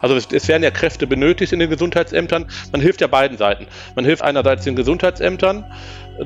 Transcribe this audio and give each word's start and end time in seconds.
Also 0.00 0.16
es, 0.16 0.28
es, 0.32 0.48
werden 0.48 0.62
ja 0.62 0.70
Kräfte 0.70 1.06
benötigt 1.06 1.52
in 1.52 1.58
den 1.58 1.70
Gesundheitsämtern. 1.70 2.46
Man 2.72 2.80
hilft 2.80 3.00
ja 3.00 3.06
beiden 3.06 3.36
Seiten. 3.36 3.66
Man 3.94 4.04
hilft 4.04 4.22
einerseits 4.22 4.64
den 4.64 4.76
Gesundheitsämtern, 4.76 5.64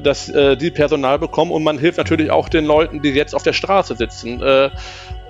dass 0.03 0.29
äh, 0.29 0.57
die 0.57 0.71
Personal 0.71 1.19
bekommen 1.19 1.51
und 1.51 1.63
man 1.63 1.79
hilft 1.79 1.99
natürlich 1.99 2.31
auch 2.31 2.49
den 2.49 2.65
Leuten, 2.65 3.03
die 3.03 3.11
jetzt 3.11 3.35
auf 3.35 3.43
der 3.43 3.53
Straße 3.53 3.97
sitzen, 3.97 4.43
äh, 4.43 4.71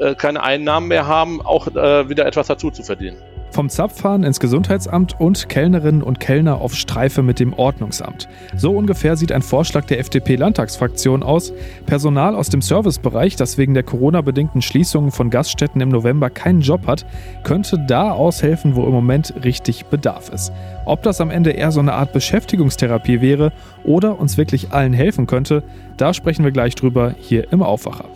äh, 0.01 0.15
keine 0.17 0.43
Einnahmen 0.43 0.89
mehr 0.89 1.07
haben, 1.07 1.41
auch 1.43 1.69
äh, 1.69 2.09
wieder 2.09 2.27
etwas 2.27 2.47
dazu 2.47 2.71
zu 2.71 2.83
verdienen. 2.83 3.17
Vom 3.55 3.69
Zapfhahn 3.69 4.25
ins 4.25 4.41
Gesundheitsamt 4.41 5.21
und 5.21 5.49
Kellnerinnen 5.49 6.03
und 6.03 6.19
Kellner 6.19 6.61
auf 6.61 6.75
Streife 6.75 7.23
mit 7.23 7.39
dem 7.39 7.53
Ordnungsamt. 7.53 8.27
So 8.57 8.73
ungefähr 8.73 9.17
sieht 9.17 9.31
ein 9.31 9.43
Vorschlag 9.43 9.85
der 9.85 10.01
FDP-Landtagsfraktion 10.01 11.23
aus. 11.23 11.53
Personal 11.87 12.35
aus 12.35 12.49
dem 12.49 12.61
Servicebereich, 12.61 13.37
das 13.37 13.57
wegen 13.57 13.75
der 13.75 13.85
Corona-bedingten 13.85 14.61
Schließungen 14.61 15.13
von 15.13 15.31
Gaststätten 15.31 15.81
im 15.81 15.89
November 15.91 16.31
keinen 16.31 16.63
Job 16.63 16.89
hat, 16.89 17.07
könnte 17.45 17.79
da 17.79 18.11
aushelfen, 18.11 18.75
wo 18.75 18.83
im 18.87 18.93
Moment 18.93 19.33
richtig 19.45 19.85
Bedarf 19.87 20.31
ist. 20.31 20.51
Ob 20.85 21.05
das 21.05 21.21
am 21.21 21.31
Ende 21.31 21.51
eher 21.51 21.71
so 21.71 21.79
eine 21.79 21.93
Art 21.93 22.13
Beschäftigungstherapie 22.13 23.21
wäre 23.21 23.53
oder 23.85 24.19
uns 24.19 24.37
wirklich 24.37 24.73
allen 24.73 24.93
helfen 24.93 25.29
könnte, 25.29 25.63
da 25.97 26.13
sprechen 26.13 26.45
wir 26.45 26.51
gleich 26.51 26.75
drüber 26.75 27.15
hier 27.21 27.53
im 27.53 27.63
Aufwacher. 27.63 28.07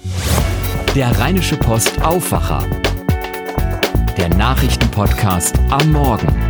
Der 0.96 1.16
Rheinische 1.20 1.56
Post 1.56 2.04
Aufwacher 2.04 2.64
der 4.18 4.28
Nachrichtenpodcast 4.30 5.58
am 5.70 5.92
Morgen. 5.92 6.47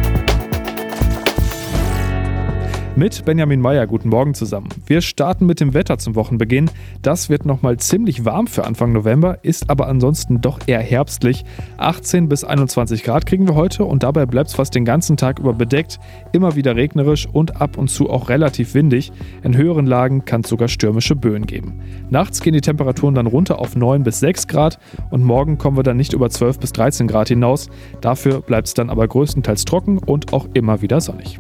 Mit 2.99 3.25
Benjamin 3.25 3.61
Meyer, 3.61 3.87
guten 3.87 4.09
Morgen 4.09 4.35
zusammen. 4.35 4.71
Wir 4.89 5.03
starten 5.03 5.47
mit 5.47 5.61
dem 5.61 5.73
Wetter 5.73 5.99
zum 5.99 6.17
Wochenbeginn. 6.17 6.69
Das 7.01 7.31
wird 7.31 7.47
nochmal 7.47 7.77
ziemlich 7.77 8.25
warm 8.25 8.49
für 8.49 8.65
Anfang 8.65 8.93
November, 8.93 9.39
ist 9.43 9.71
aber 9.71 9.87
ansonsten 9.87 10.41
doch 10.41 10.59
eher 10.67 10.81
herbstlich. 10.81 11.45
18 11.77 12.29
bis 12.29 12.43
21 12.43 13.05
Grad 13.05 13.25
kriegen 13.25 13.47
wir 13.47 13.55
heute 13.55 13.85
und 13.85 14.03
dabei 14.03 14.27
bleibt 14.27 14.49
es 14.49 14.57
fast 14.57 14.75
den 14.75 14.85
ganzen 14.85 15.17
Tag 15.17 15.39
über 15.39 15.53
bedeckt, 15.53 16.01
immer 16.33 16.57
wieder 16.57 16.75
regnerisch 16.75 17.29
und 17.33 17.61
ab 17.61 17.79
und 17.79 17.87
zu 17.87 18.11
auch 18.11 18.31
relativ 18.31 18.75
windig. 18.75 19.13
In 19.45 19.57
höheren 19.57 19.87
Lagen 19.87 20.25
kann 20.25 20.41
es 20.41 20.49
sogar 20.49 20.67
stürmische 20.67 21.15
Böen 21.15 21.47
geben. 21.47 21.81
Nachts 22.11 22.41
gehen 22.41 22.55
die 22.55 22.61
Temperaturen 22.63 23.15
dann 23.15 23.29
runter 23.29 23.61
auf 23.61 23.77
9 23.77 24.03
bis 24.03 24.19
6 24.19 24.49
Grad 24.49 24.81
und 25.11 25.23
morgen 25.23 25.57
kommen 25.57 25.77
wir 25.77 25.85
dann 25.85 25.99
nicht 25.99 26.15
über 26.15 26.31
12 26.31 26.59
bis 26.59 26.73
13 26.73 27.07
Grad 27.07 27.29
hinaus. 27.29 27.71
Dafür 28.01 28.41
bleibt 28.41 28.67
es 28.67 28.75
dann 28.75 28.91
aber 28.91 29.07
größtenteils 29.07 29.67
trocken 29.67 29.99
und 29.99 30.33
auch 30.33 30.49
immer 30.55 30.83
wieder 30.83 31.01
sonnig. 31.01 31.39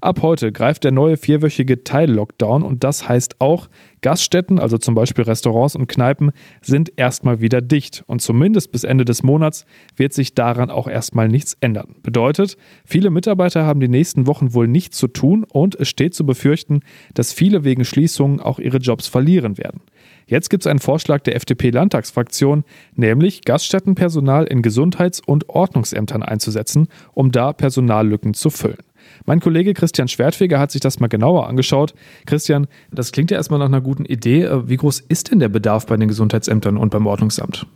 Ab 0.00 0.22
heute 0.22 0.52
greift 0.52 0.84
der 0.84 0.92
neue 0.92 1.16
vierwöchige 1.16 1.84
Teil-Lockdown 1.84 2.62
und 2.62 2.84
das 2.84 3.08
heißt 3.08 3.40
auch, 3.40 3.68
Gaststätten, 4.04 4.58
also 4.58 4.76
zum 4.76 4.94
Beispiel 4.94 5.24
Restaurants 5.24 5.76
und 5.76 5.86
Kneipen, 5.86 6.32
sind 6.60 6.92
erstmal 6.96 7.40
wieder 7.40 7.62
dicht 7.62 8.04
und 8.06 8.20
zumindest 8.20 8.70
bis 8.70 8.84
Ende 8.84 9.06
des 9.06 9.22
Monats 9.22 9.64
wird 9.96 10.12
sich 10.12 10.34
daran 10.34 10.70
auch 10.70 10.88
erstmal 10.88 11.28
nichts 11.28 11.56
ändern. 11.60 11.96
Bedeutet, 12.02 12.58
viele 12.84 13.08
Mitarbeiter 13.08 13.64
haben 13.64 13.80
die 13.80 13.88
nächsten 13.88 14.26
Wochen 14.26 14.52
wohl 14.52 14.68
nichts 14.68 14.98
zu 14.98 15.08
tun 15.08 15.44
und 15.50 15.74
es 15.76 15.88
steht 15.88 16.14
zu 16.14 16.26
befürchten, 16.26 16.80
dass 17.14 17.32
viele 17.32 17.64
wegen 17.64 17.86
Schließungen 17.86 18.40
auch 18.40 18.58
ihre 18.58 18.76
Jobs 18.76 19.06
verlieren 19.06 19.56
werden. 19.56 19.80
Jetzt 20.26 20.50
gibt 20.50 20.64
es 20.64 20.66
einen 20.66 20.80
Vorschlag 20.80 21.22
der 21.22 21.36
FDP-Landtagsfraktion, 21.36 22.64
nämlich 22.96 23.42
Gaststättenpersonal 23.42 24.44
in 24.44 24.62
Gesundheits- 24.62 25.20
und 25.20 25.48
Ordnungsämtern 25.48 26.22
einzusetzen, 26.22 26.88
um 27.12 27.30
da 27.30 27.52
Personallücken 27.52 28.34
zu 28.34 28.50
füllen. 28.50 28.78
Mein 29.26 29.40
Kollege 29.40 29.74
Christian 29.74 30.08
Schwertfeger 30.08 30.58
hat 30.58 30.70
sich 30.70 30.80
das 30.80 31.00
mal 31.00 31.08
genauer 31.08 31.48
angeschaut. 31.48 31.94
Christian, 32.26 32.66
das 32.90 33.12
klingt 33.12 33.30
ja 33.30 33.36
erstmal 33.36 33.58
nach 33.58 33.66
einer 33.66 33.80
guten 33.80 34.04
Idee. 34.04 34.44
Äh, 34.44 34.68
wie 34.68 34.76
groß 34.76 35.00
ist 35.00 35.30
denn 35.30 35.38
der 35.38 35.48
Bedarf 35.48 35.86
bei 35.86 35.96
den 35.96 36.08
Gesundheitsämtern 36.08 36.76
und 36.76 36.90
beim 36.90 37.06
Ordnungsamt? 37.06 37.66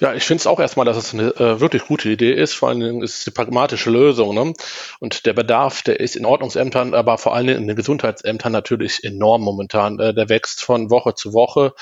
Ja, 0.00 0.12
ich 0.12 0.24
finde 0.24 0.40
es 0.40 0.46
auch 0.46 0.58
erstmal, 0.58 0.86
dass 0.86 0.96
es 0.96 1.14
eine 1.14 1.28
äh, 1.36 1.60
wirklich 1.60 1.86
gute 1.86 2.08
Idee 2.08 2.32
ist. 2.32 2.52
Vor 2.54 2.68
allen 2.68 2.80
Dingen 2.80 3.02
ist 3.02 3.20
es 3.20 3.26
eine 3.26 3.34
pragmatische 3.34 3.90
Lösung. 3.90 4.34
Ne? 4.34 4.52
Und 4.98 5.24
der 5.24 5.34
Bedarf, 5.34 5.82
der 5.82 6.00
ist 6.00 6.16
in 6.16 6.26
Ordnungsämtern, 6.26 6.94
aber 6.94 7.16
vor 7.16 7.34
allen 7.34 7.46
Dingen 7.46 7.60
in 7.60 7.68
den 7.68 7.76
Gesundheitsämtern 7.76 8.52
natürlich 8.52 9.04
enorm 9.04 9.42
momentan. 9.42 10.00
Äh, 10.00 10.12
der 10.12 10.28
wächst 10.28 10.62
von 10.62 10.90
Woche 10.90 11.14
zu 11.14 11.32
Woche 11.32 11.74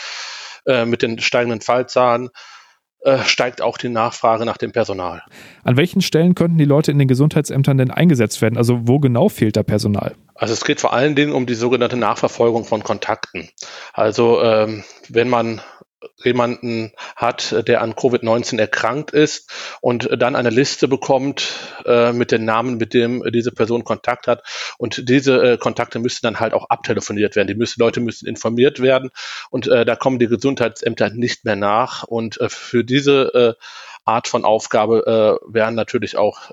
äh, 0.66 0.84
mit 0.84 1.00
den 1.00 1.20
steigenden 1.20 1.62
Fallzahlen. 1.62 2.28
Äh, 3.04 3.18
steigt 3.24 3.62
auch 3.62 3.78
die 3.78 3.88
Nachfrage 3.88 4.44
nach 4.44 4.56
dem 4.56 4.70
Personal. 4.70 5.22
An 5.64 5.76
welchen 5.76 6.02
Stellen 6.02 6.36
könnten 6.36 6.56
die 6.56 6.64
Leute 6.64 6.92
in 6.92 7.00
den 7.00 7.08
Gesundheitsämtern 7.08 7.76
denn 7.76 7.90
eingesetzt 7.90 8.40
werden? 8.40 8.56
Also 8.56 8.86
wo 8.86 9.00
genau 9.00 9.28
fehlt 9.28 9.56
da 9.56 9.64
Personal? 9.64 10.14
Also 10.36 10.54
es 10.54 10.64
geht 10.64 10.80
vor 10.80 10.92
allen 10.92 11.16
Dingen 11.16 11.32
um 11.32 11.46
die 11.46 11.54
sogenannte 11.54 11.96
Nachverfolgung 11.96 12.64
von 12.64 12.84
Kontakten. 12.84 13.48
Also 13.92 14.40
ähm, 14.40 14.84
wenn 15.08 15.28
man 15.28 15.60
jemanden 16.24 16.92
hat, 17.16 17.66
der 17.66 17.82
an 17.82 17.94
Covid-19 17.94 18.58
erkrankt 18.58 19.10
ist 19.10 19.50
und 19.80 20.08
dann 20.18 20.36
eine 20.36 20.50
Liste 20.50 20.88
bekommt 20.88 21.52
äh, 21.84 22.12
mit 22.12 22.32
den 22.32 22.44
Namen, 22.44 22.76
mit 22.76 22.94
dem 22.94 23.22
diese 23.32 23.52
Person 23.52 23.84
Kontakt 23.84 24.26
hat. 24.26 24.42
Und 24.78 25.08
diese 25.08 25.42
äh, 25.42 25.58
Kontakte 25.58 25.98
müssen 25.98 26.20
dann 26.22 26.40
halt 26.40 26.54
auch 26.54 26.70
abtelefoniert 26.70 27.36
werden. 27.36 27.48
Die 27.48 27.54
müssen, 27.54 27.80
Leute 27.80 28.00
müssen 28.00 28.26
informiert 28.26 28.80
werden 28.80 29.10
und 29.50 29.66
äh, 29.68 29.84
da 29.84 29.96
kommen 29.96 30.18
die 30.18 30.28
Gesundheitsämter 30.28 31.10
nicht 31.10 31.44
mehr 31.44 31.56
nach. 31.56 32.04
Und 32.04 32.40
äh, 32.40 32.48
für 32.48 32.84
diese 32.84 33.56
äh, 33.58 33.64
Art 34.04 34.28
von 34.28 34.44
Aufgabe 34.44 35.38
äh, 35.46 35.54
werden 35.54 35.74
natürlich 35.74 36.16
auch 36.16 36.50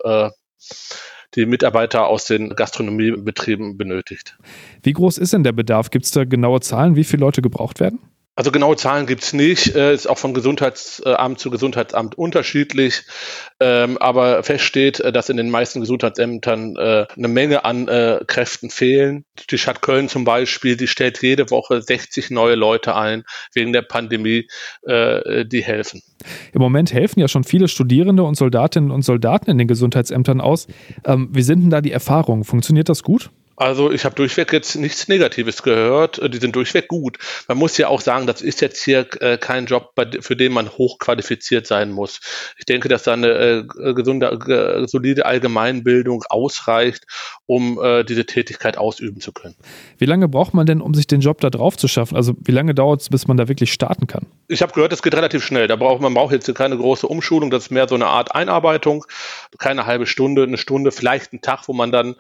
die 1.36 1.46
Mitarbeiter 1.46 2.08
aus 2.08 2.26
den 2.26 2.50
Gastronomiebetrieben 2.50 3.78
benötigt. 3.78 4.38
Wie 4.82 4.94
groß 4.94 5.18
ist 5.18 5.34
denn 5.34 5.44
der 5.44 5.52
Bedarf? 5.52 5.90
Gibt 5.90 6.06
es 6.06 6.12
da 6.12 6.26
genaue 6.26 6.60
Zahlen, 6.60 6.96
wie 6.96 7.04
viele 7.04 7.22
Leute 7.22 7.42
gebraucht 7.42 7.80
werden? 7.80 8.00
Also 8.40 8.52
genaue 8.52 8.78
Zahlen 8.78 9.06
gibt's 9.06 9.34
nicht, 9.34 9.76
äh, 9.76 9.94
ist 9.94 10.08
auch 10.08 10.18
von 10.18 10.34
Gesundheitsamt 10.34 11.40
zu 11.42 11.50
Gesundheitsamt 11.50 12.18
unterschiedlich. 12.18 13.02
Ähm, 13.60 13.98
aber 13.98 14.44
fest 14.44 14.64
steht, 14.64 15.02
äh, 15.02 15.12
dass 15.12 15.28
in 15.28 15.36
den 15.36 15.50
meisten 15.50 15.82
Gesundheitsämtern 15.82 16.78
äh, 16.78 17.06
eine 17.18 17.28
Menge 17.28 17.66
an 17.66 17.90
äh, 17.90 18.22
Kräften 18.26 18.70
fehlen. 18.70 19.26
Die 19.50 19.58
Stadt 19.58 19.82
Köln 19.82 20.08
zum 20.08 20.24
Beispiel, 20.24 20.78
die 20.78 20.88
stellt 20.88 21.22
jede 21.22 21.52
Woche 21.52 21.82
60 21.82 22.32
neue 22.32 22.56
Leute 22.56 22.96
ein 22.96 23.26
wegen 23.54 23.74
der 23.74 23.82
Pandemie, 23.82 24.48
äh, 24.84 25.46
die 25.46 25.62
helfen. 25.62 26.02
Im 26.54 26.62
Moment 26.62 26.94
helfen 26.94 27.20
ja 27.20 27.28
schon 27.28 27.44
viele 27.44 27.68
Studierende 27.68 28.24
und 28.24 28.36
Soldatinnen 28.36 28.92
und 28.92 29.02
Soldaten 29.02 29.52
in 29.52 29.58
den 29.58 29.68
Gesundheitsämtern 29.68 30.40
aus. 30.40 30.68
Ähm, 31.04 31.28
wie 31.34 31.42
sind 31.42 31.64
denn 31.64 31.72
da 31.72 31.82
die 31.82 31.92
Erfahrungen? 31.92 32.46
Funktioniert 32.46 32.88
das 32.88 33.04
gut? 33.04 33.32
Also 33.60 33.92
ich 33.92 34.06
habe 34.06 34.16
durchweg 34.16 34.54
jetzt 34.54 34.76
nichts 34.76 35.10
Negatives 35.10 35.64
gehört. 35.64 36.18
Äh, 36.18 36.30
die 36.30 36.38
sind 36.38 36.56
durchweg 36.56 36.88
gut. 36.88 37.18
Man 37.50 37.58
muss 37.58 37.78
ja 37.78 37.90
auch 37.90 38.00
sagen, 38.00 38.26
das 38.26 38.42
ist 38.42 38.62
jetzt 38.62 38.82
hier 38.82 39.06
äh, 39.20 39.38
kein 39.38 39.66
Job, 39.66 39.92
für 40.22 40.38
den 40.38 40.54
man 40.54 40.70
hochqualifiziert 40.70 41.68
sein 41.68 41.92
muss. 41.92 42.22
Ich 42.58 42.64
denke, 42.64 42.88
dass 42.88 43.04
da 43.04 43.14
eine 43.14 43.28
äh, 43.28 43.94
gesunde, 43.94 44.88
solide 44.88 45.26
Allgemeinbildung 45.26 46.24
ausreicht, 46.30 47.06
um 47.46 47.80
diese 48.08 48.26
Tätigkeit 48.26 48.78
ausüben 48.78 49.20
zu 49.20 49.32
können. 49.32 49.56
Wie 49.98 50.06
lange 50.06 50.28
braucht 50.28 50.54
man 50.54 50.66
denn, 50.66 50.82
um 50.82 50.94
sich 50.94 51.08
den 51.08 51.20
Job 51.20 51.42
da 51.42 51.50
drauf 51.50 51.76
zu 51.78 51.88
schaffen? 51.88 52.16
Also 52.16 52.36
wie 52.44 52.52
lange 52.52 52.74
dauert 52.74 53.02
es, 53.02 53.10
bis 53.10 53.28
man 53.28 53.38
da 53.38 53.48
wirklich 53.48 53.74
starten 53.74 54.08
kann? 54.08 54.28
Ich 54.48 54.62
habe 54.62 54.72
gehört, 54.74 54.94
es 54.94 55.02
geht 55.02 55.16
relativ 55.16 55.44
schnell. 55.44 55.68
Da 55.68 55.76
braucht 55.76 56.02
man 56.02 56.14
braucht 56.14 56.32
jetzt 56.32 56.54
keine 56.56 56.78
große 56.78 57.08
Umschulung. 57.08 57.50
Das 57.50 57.64
ist 57.64 57.72
mehr 57.72 57.88
so 57.88 57.96
eine 57.96 58.08
Art 58.08 58.36
Einarbeitung, 58.36 59.06
keine 59.58 59.86
halbe 59.86 60.06
Stunde, 60.06 60.44
eine 60.44 60.58
Stunde, 60.58 60.92
vielleicht 60.92 61.34
ein 61.34 61.42
Tag, 61.42 61.68
wo 61.68 61.74
man 61.74 61.92
dann 61.92 62.16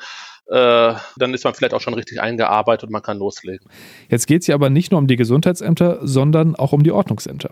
äh, 0.49 0.95
dann 1.17 1.33
ist 1.33 1.43
man 1.43 1.53
vielleicht 1.53 1.73
auch 1.73 1.81
schon 1.81 1.93
richtig 1.93 2.21
eingearbeitet 2.21 2.85
und 2.85 2.91
man 2.91 3.01
kann 3.01 3.17
loslegen. 3.17 3.69
Jetzt 4.09 4.25
geht 4.27 4.41
es 4.41 4.47
ja 4.47 4.55
aber 4.55 4.69
nicht 4.69 4.91
nur 4.91 4.99
um 4.99 5.07
die 5.07 5.15
Gesundheitsämter, 5.15 5.99
sondern 6.01 6.55
auch 6.55 6.73
um 6.73 6.83
die 6.83 6.91
Ordnungsämter. 6.91 7.51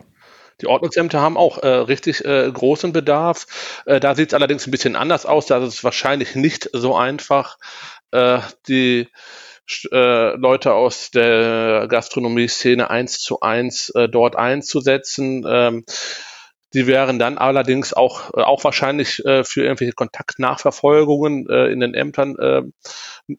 Die 0.61 0.67
Ordnungsämter 0.67 1.21
haben 1.21 1.37
auch 1.37 1.59
äh, 1.59 1.67
richtig 1.67 2.25
äh, 2.25 2.49
großen 2.51 2.91
Bedarf. 2.91 3.83
Äh, 3.85 3.99
da 3.99 4.15
sieht 4.15 4.29
es 4.29 4.33
allerdings 4.33 4.65
ein 4.65 4.71
bisschen 4.71 4.95
anders 4.95 5.27
aus. 5.27 5.45
Da 5.45 5.59
ist 5.59 5.75
es 5.75 5.83
wahrscheinlich 5.83 6.33
nicht 6.33 6.69
so 6.73 6.95
einfach, 6.95 7.57
äh, 8.11 8.39
die 8.67 9.07
äh, 9.91 10.35
Leute 10.35 10.73
aus 10.73 11.11
der 11.11 11.87
Gastronomie-Szene 11.87 12.89
eins 12.89 13.19
zu 13.19 13.41
eins 13.41 13.91
dort 14.11 14.35
einzusetzen. 14.35 15.45
Ähm, 15.47 15.85
die 16.73 16.85
wären 16.85 17.17
dann 17.17 17.37
allerdings 17.37 17.93
auch, 17.93 18.33
äh, 18.35 18.41
auch 18.41 18.63
wahrscheinlich 18.63 19.23
äh, 19.25 19.43
für 19.43 19.63
irgendwelche 19.63 19.93
Kontaktnachverfolgungen 19.93 21.49
äh, 21.49 21.67
in 21.67 21.79
den 21.79 21.93
Ämtern 21.93 22.35
äh, 22.37 22.61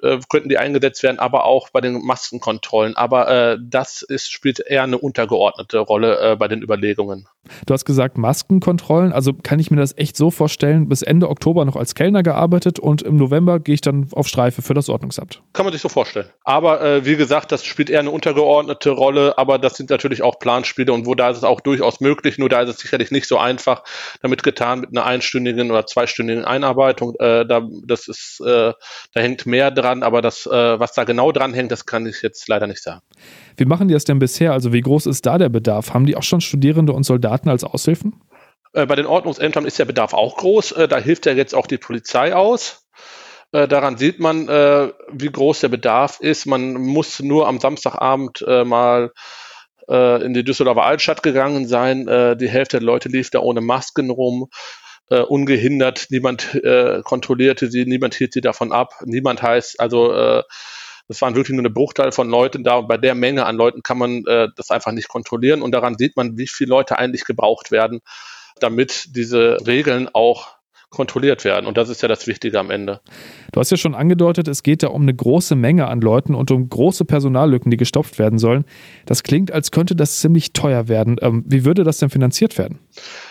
äh, 0.02 0.20
könnten 0.28 0.48
die 0.48 0.58
eingesetzt 0.58 1.02
werden, 1.02 1.18
aber 1.18 1.44
auch 1.44 1.68
bei 1.70 1.80
den 1.80 2.04
Maskenkontrollen. 2.04 2.96
Aber 2.96 3.28
äh, 3.28 3.58
das 3.60 4.02
ist, 4.02 4.30
spielt 4.30 4.60
eher 4.60 4.82
eine 4.82 4.98
untergeordnete 4.98 5.78
Rolle 5.78 6.36
bei 6.38 6.48
den 6.48 6.62
Überlegungen. 6.62 7.26
Du 7.66 7.74
hast 7.74 7.84
gesagt 7.84 8.18
Maskenkontrollen, 8.18 9.12
also 9.12 9.32
kann 9.32 9.58
ich 9.58 9.70
mir 9.70 9.78
das 9.78 9.96
echt 9.96 10.16
so 10.16 10.30
vorstellen, 10.30 10.88
bis 10.88 11.02
Ende 11.02 11.28
Oktober 11.28 11.64
noch 11.64 11.76
als 11.76 11.94
Kellner 11.94 12.22
gearbeitet 12.22 12.78
und 12.78 13.02
im 13.02 13.16
November 13.16 13.60
gehe 13.60 13.74
ich 13.74 13.80
dann 13.80 14.08
auf 14.12 14.28
Streife 14.28 14.62
für 14.62 14.74
das 14.74 14.88
Ordnungsamt. 14.88 15.42
Kann 15.52 15.64
man 15.64 15.72
sich 15.72 15.80
so 15.80 15.88
vorstellen. 15.88 16.26
Aber 16.44 17.04
wie 17.04 17.16
gesagt, 17.16 17.52
das 17.52 17.64
spielt 17.64 17.90
eher 17.90 18.00
eine 18.00 18.10
untergeordnete 18.10 18.90
Rolle, 18.90 19.38
aber 19.38 19.58
das 19.58 19.76
sind 19.76 19.90
natürlich 19.90 20.22
auch 20.22 20.38
Planspiele 20.38 20.92
und 20.92 21.06
wo 21.06 21.14
da 21.14 21.30
ist 21.30 21.38
es 21.38 21.44
auch 21.44 21.60
durchaus 21.60 22.00
möglich, 22.00 22.38
nur 22.38 22.48
da 22.48 22.62
ist 22.62 22.70
es 22.70 22.78
sicherlich 22.78 23.10
nicht 23.10 23.17
so 23.26 23.38
einfach 23.38 23.82
damit 24.22 24.42
getan 24.42 24.80
mit 24.80 24.90
einer 24.90 25.04
einstündigen 25.06 25.70
oder 25.70 25.86
zweistündigen 25.86 26.44
Einarbeitung. 26.44 27.14
Äh, 27.18 27.46
da, 27.46 27.66
das 27.86 28.06
ist, 28.06 28.40
äh, 28.40 28.72
da 29.14 29.20
hängt 29.20 29.46
mehr 29.46 29.70
dran, 29.70 30.02
aber 30.02 30.22
das, 30.22 30.46
äh, 30.46 30.78
was 30.78 30.92
da 30.92 31.04
genau 31.04 31.32
dran 31.32 31.54
hängt, 31.54 31.72
das 31.72 31.86
kann 31.86 32.06
ich 32.06 32.22
jetzt 32.22 32.48
leider 32.48 32.66
nicht 32.66 32.82
sagen. 32.82 33.00
Wie 33.56 33.64
machen 33.64 33.88
die 33.88 33.94
das 33.94 34.04
denn 34.04 34.18
bisher? 34.18 34.52
Also 34.52 34.72
wie 34.72 34.80
groß 34.80 35.06
ist 35.06 35.26
da 35.26 35.38
der 35.38 35.48
Bedarf? 35.48 35.94
Haben 35.94 36.06
die 36.06 36.16
auch 36.16 36.22
schon 36.22 36.40
Studierende 36.40 36.92
und 36.92 37.04
Soldaten 37.04 37.48
als 37.48 37.64
Aushilfen? 37.64 38.20
Äh, 38.72 38.86
bei 38.86 38.94
den 38.94 39.06
Ordnungsämtern 39.06 39.64
ist 39.64 39.78
der 39.78 39.84
Bedarf 39.84 40.14
auch 40.14 40.36
groß. 40.36 40.72
Äh, 40.72 40.88
da 40.88 40.98
hilft 40.98 41.26
ja 41.26 41.32
jetzt 41.32 41.54
auch 41.54 41.66
die 41.66 41.78
Polizei 41.78 42.34
aus. 42.34 42.86
Äh, 43.52 43.66
daran 43.66 43.96
sieht 43.96 44.20
man, 44.20 44.46
wie 44.48 45.32
groß 45.32 45.60
der 45.60 45.68
Bedarf 45.68 46.20
ist. 46.20 46.46
Man 46.46 46.74
muss 46.74 47.20
nur 47.20 47.48
am 47.48 47.60
Samstagabend 47.60 48.44
mal 48.46 49.12
in 49.88 50.34
die 50.34 50.44
Düsseldorfer 50.44 50.84
Altstadt 50.84 51.22
gegangen 51.22 51.66
sein. 51.66 52.04
die 52.38 52.48
Hälfte 52.48 52.78
der 52.78 52.86
Leute 52.86 53.08
lief 53.08 53.30
da 53.30 53.40
ohne 53.40 53.62
Masken 53.62 54.10
rum. 54.10 54.50
ungehindert, 55.08 56.08
niemand 56.10 56.60
kontrollierte 57.04 57.70
sie, 57.70 57.86
niemand 57.86 58.14
hielt 58.14 58.34
sie 58.34 58.42
davon 58.42 58.72
ab, 58.72 58.92
niemand 59.06 59.42
heißt, 59.42 59.80
also 59.80 60.42
das 61.08 61.22
waren 61.22 61.34
wirklich 61.34 61.54
nur 61.54 61.62
eine 61.62 61.70
Bruchteil 61.70 62.12
von 62.12 62.28
Leuten 62.28 62.62
da 62.62 62.76
und 62.76 62.86
bei 62.86 62.98
der 62.98 63.14
Menge 63.14 63.46
an 63.46 63.56
Leuten 63.56 63.82
kann 63.82 63.98
man 63.98 64.24
äh, 64.26 64.48
das 64.54 64.70
einfach 64.70 64.92
nicht 64.92 65.08
kontrollieren 65.08 65.62
und 65.62 65.72
daran 65.72 65.96
sieht 65.96 66.16
man, 66.16 66.36
wie 66.36 66.46
viele 66.46 66.70
Leute 66.70 66.98
eigentlich 66.98 67.24
gebraucht 67.24 67.70
werden, 67.70 68.00
damit 68.60 69.16
diese 69.16 69.56
Regeln 69.66 70.08
auch 70.12 70.57
kontrolliert 70.90 71.44
werden. 71.44 71.66
Und 71.66 71.76
das 71.76 71.88
ist 71.88 72.02
ja 72.02 72.08
das 72.08 72.26
Wichtige 72.26 72.58
am 72.58 72.70
Ende. 72.70 73.00
Du 73.52 73.60
hast 73.60 73.70
ja 73.70 73.76
schon 73.76 73.94
angedeutet, 73.94 74.48
es 74.48 74.62
geht 74.62 74.82
da 74.82 74.88
um 74.88 75.02
eine 75.02 75.14
große 75.14 75.54
Menge 75.54 75.86
an 75.88 76.00
Leuten 76.00 76.34
und 76.34 76.50
um 76.50 76.68
große 76.68 77.04
Personallücken, 77.04 77.70
die 77.70 77.76
gestopft 77.76 78.18
werden 78.18 78.38
sollen. 78.38 78.64
Das 79.06 79.22
klingt, 79.22 79.52
als 79.52 79.70
könnte 79.70 79.94
das 79.94 80.20
ziemlich 80.20 80.52
teuer 80.52 80.88
werden. 80.88 81.16
Ähm, 81.20 81.44
wie 81.46 81.64
würde 81.64 81.84
das 81.84 81.98
denn 81.98 82.10
finanziert 82.10 82.56
werden? 82.56 82.78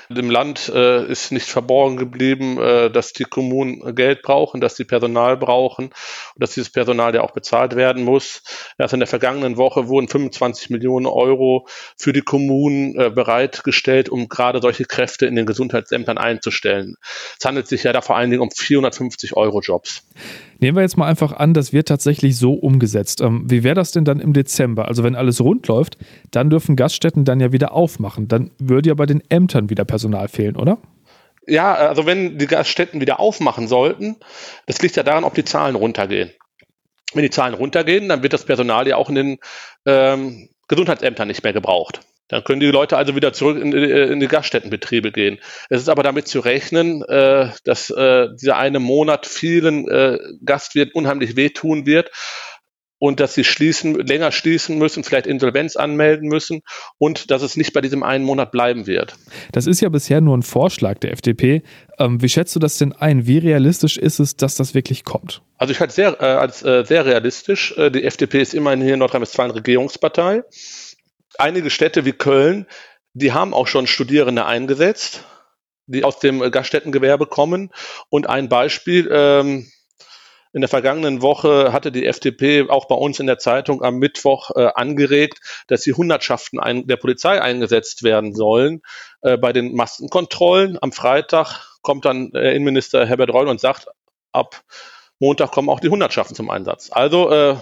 Dem 0.10 0.30
Land 0.30 0.70
äh, 0.74 1.06
ist 1.06 1.32
nicht 1.32 1.48
verborgen 1.48 1.98
geblieben, 1.98 2.58
äh, 2.62 2.90
dass 2.90 3.12
die 3.12 3.26
Kommunen 3.26 3.94
Geld 3.94 4.22
brauchen, 4.22 4.62
dass 4.62 4.78
sie 4.78 4.86
Personal 4.86 5.36
brauchen 5.36 5.88
und 5.88 5.94
dass 6.36 6.54
dieses 6.54 6.70
Personal 6.70 7.14
ja 7.14 7.22
auch 7.22 7.32
bezahlt 7.32 7.76
werden 7.76 8.04
muss. 8.04 8.42
Erst 8.78 8.94
in 8.94 9.02
der 9.02 9.08
vergangenen 9.08 9.58
Woche 9.58 9.88
wurden 9.90 10.08
25 10.08 10.70
Millionen 10.70 11.08
Euro 11.08 11.68
für 11.98 12.14
die 12.14 12.22
Kommunen 12.22 12.98
äh, 12.98 13.10
bereitgestellt, 13.10 14.08
um 14.08 14.30
gerade 14.30 14.62
solche 14.62 14.86
Kräfte 14.86 15.26
in 15.26 15.36
den 15.36 15.46
Gesundheitsämtern 15.46 16.18
einzustellen. 16.18 16.96
Es 17.38 17.46
handelt 17.46 17.68
sich 17.68 17.84
ja 17.84 17.92
da 17.92 18.02
vor 18.02 18.16
allen 18.16 18.32
Dingen 18.32 18.42
um 18.42 18.52
450 18.52 19.36
Euro 19.36 19.60
Jobs. 19.60 20.04
Nehmen 20.60 20.76
wir 20.76 20.82
jetzt 20.82 20.98
mal 20.98 21.08
einfach 21.08 21.34
an, 21.34 21.54
das 21.54 21.72
wird 21.72 21.88
tatsächlich 21.88 22.38
so 22.38 22.54
umgesetzt. 22.54 23.22
Ähm, 23.22 23.44
wie 23.50 23.64
wäre 23.64 23.76
das 23.76 23.92
denn 23.92 24.06
dann 24.06 24.20
im 24.20 24.34
Dezember? 24.34 24.88
Also 24.88 25.04
wenn 25.04 25.16
alles 25.16 25.42
rund 25.42 25.68
läuft, 25.68 25.98
dann 26.32 26.50
dürfen 26.50 26.76
Gaststätten 26.76 27.26
dann 27.26 27.40
ja 27.40 27.52
wieder 27.52 27.74
aufmachen. 27.74 28.28
Dann 28.28 28.52
würde 28.58 28.90
ja 28.90 28.96
bei 28.96 29.06
den 29.06 29.22
Ämtern 29.30 29.70
wieder 29.70 29.86
Personal 29.86 30.28
fehlen, 30.28 30.56
oder? 30.56 30.80
Ja, 31.46 31.76
also 31.76 32.06
wenn 32.06 32.38
die 32.38 32.48
Gaststätten 32.48 33.00
wieder 33.00 33.20
aufmachen 33.20 33.68
sollten, 33.68 34.18
das 34.66 34.82
liegt 34.82 34.96
ja 34.98 35.04
daran, 35.04 35.24
ob 35.24 35.34
die 35.36 35.46
Zahlen 35.46 35.76
runtergehen. 35.76 36.32
Wenn 37.14 37.24
die 37.24 37.30
Zahlen 37.30 37.54
runtergehen, 37.54 38.10
dann 38.10 38.22
wird 38.22 38.34
das 38.34 38.44
Personal 38.44 38.88
ja 38.88 38.98
auch 38.98 39.10
in 39.10 39.16
den 39.16 39.38
ähm, 39.86 40.50
Gesundheitsämtern 40.68 41.28
nicht 41.28 41.44
mehr 41.44 41.54
gebraucht. 41.54 42.02
Dann 42.28 42.44
können 42.44 42.60
die 42.60 42.68
Leute 42.68 42.98
also 42.98 43.16
wieder 43.16 43.34
zurück 43.34 43.58
in, 43.62 43.72
in 43.72 44.20
die 44.20 44.28
Gaststättenbetriebe 44.28 45.12
gehen. 45.12 45.40
Es 45.70 45.82
ist 45.82 45.90
aber 45.90 46.04
damit 46.04 46.28
zu 46.28 46.40
rechnen, 46.40 47.02
äh, 47.04 47.50
dass 47.64 47.90
äh, 47.90 48.28
dieser 48.40 48.58
eine 48.58 48.80
Monat 48.80 49.26
vielen 49.26 49.88
äh, 49.88 50.20
Gastwirten 50.44 50.94
unheimlich 50.94 51.36
wehtun 51.36 51.86
wird 51.86 52.12
und 53.00 53.20
dass 53.20 53.34
sie 53.34 53.44
schließen, 53.44 53.96
länger 53.96 54.32
schließen 54.32 54.78
müssen, 54.78 55.04
vielleicht 55.04 55.28
Insolvenz 55.28 55.76
anmelden 55.76 56.28
müssen 56.28 56.62
und 56.98 57.32
dass 57.32 57.42
es 57.42 57.56
nicht 57.56 57.74
bei 57.74 57.82
diesem 57.82 58.04
einen 58.04 58.24
Monat 58.24 58.52
bleiben 58.52 58.88
wird. 58.88 59.16
Das 59.52 59.68
ist 59.68 59.82
ja 59.82 59.90
bisher 59.90 60.22
nur 60.22 60.36
ein 60.36 60.44
Vorschlag 60.44 60.98
der 61.00 61.12
FDP. 61.12 61.62
Ähm, 62.00 62.22
wie 62.22 62.30
schätzt 62.30 62.56
du 62.56 62.60
das 62.60 62.78
denn 62.78 62.94
ein? 62.94 63.28
Wie 63.28 63.38
realistisch 63.38 63.98
ist 63.98 64.20
es, 64.20 64.36
dass 64.36 64.56
das 64.56 64.74
wirklich 64.74 65.04
kommt? 65.04 65.42
Also 65.58 65.72
ich 65.72 65.80
halte 65.80 65.90
es 65.90 65.96
sehr, 65.96 66.18
äh, 66.20 66.26
als 66.26 66.64
äh, 66.64 66.84
sehr 66.86 67.06
realistisch. 67.06 67.78
Äh, 67.78 67.92
die 67.92 68.04
FDP 68.04 68.42
ist 68.42 68.54
immerhin 68.54 68.82
hier 68.82 68.94
in 68.94 69.00
Nordrhein-Westfalen 69.00 69.52
Regierungspartei 69.52 70.44
einige 71.40 71.70
Städte 71.70 72.06
wie 72.06 72.14
Köln, 72.14 72.68
die 73.14 73.34
haben 73.34 73.54
auch 73.54 73.68
schon 73.68 73.88
Studierende 73.88 74.46
eingesetzt, 74.46 75.24
die 75.88 76.04
aus 76.04 76.20
dem 76.20 76.40
Gaststättengewerbe 76.52 77.26
kommen. 77.26 77.72
Und 78.10 78.30
ein 78.30 78.50
Beispiel, 78.50 79.10
ähm, 79.12 79.72
in 80.54 80.62
der 80.62 80.70
vergangenen 80.70 81.22
Woche 81.22 81.72
hatte 81.74 81.92
die 81.92 82.06
FDP 82.06 82.70
auch 82.70 82.88
bei 82.88 82.96
uns 82.96 83.20
in 83.20 83.28
der 83.28 83.38
Zeitung 83.38 83.84
am 83.84 83.98
Mittwoch 83.98 84.52
äh, 84.56 84.70
angeregt, 84.74 85.40
dass 85.68 85.82
die 85.82 85.94
Hundertschaften 85.94 86.60
ein, 86.60 86.88
der 86.88 86.96
Polizei 86.98 87.42
eingesetzt 87.42 88.04
werden 88.04 88.34
sollen 88.34 88.82
äh, 89.22 89.38
bei 89.38 89.54
den 89.54 89.76
Maskenkontrollen. 89.76 90.78
Am 90.82 90.92
Freitag 90.92 91.78
kommt 91.82 92.06
dann 92.06 92.32
äh, 92.34 92.52
Innenminister 92.52 93.06
Herbert 93.06 93.34
Reul 93.34 93.50
und 93.50 93.60
sagt, 93.60 93.88
ab 94.32 94.64
Montag 95.20 95.52
kommen 95.52 95.70
auch 95.70 95.80
die 95.80 95.90
Hundertschaften 95.90 96.36
zum 96.36 96.50
Einsatz. 96.50 96.90
Also 96.92 97.30
äh, 97.30 97.58